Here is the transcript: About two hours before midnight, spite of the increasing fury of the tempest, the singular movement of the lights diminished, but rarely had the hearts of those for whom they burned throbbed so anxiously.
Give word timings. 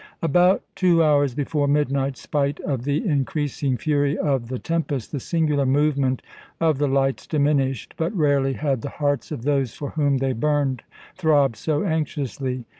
About 0.23 0.63
two 0.73 1.03
hours 1.03 1.35
before 1.35 1.67
midnight, 1.67 2.17
spite 2.17 2.59
of 2.61 2.85
the 2.85 3.05
increasing 3.05 3.77
fury 3.77 4.17
of 4.17 4.47
the 4.47 4.57
tempest, 4.57 5.11
the 5.11 5.19
singular 5.19 5.67
movement 5.67 6.23
of 6.59 6.79
the 6.79 6.87
lights 6.87 7.27
diminished, 7.27 7.93
but 7.97 8.11
rarely 8.17 8.53
had 8.53 8.81
the 8.81 8.89
hearts 8.97 9.31
of 9.31 9.43
those 9.43 9.75
for 9.75 9.91
whom 9.91 10.17
they 10.17 10.33
burned 10.33 10.81
throbbed 11.15 11.55
so 11.55 11.83
anxiously. 11.83 12.65